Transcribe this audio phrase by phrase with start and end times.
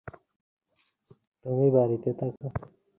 [1.45, 2.47] তুমি বাড়িতে থাকো।